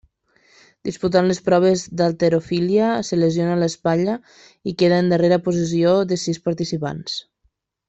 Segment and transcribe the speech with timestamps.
[0.87, 4.17] Disputant les proves d'halterofília es lesionà l'espatlla
[4.73, 7.23] i quedà en darrera posició de sis participants.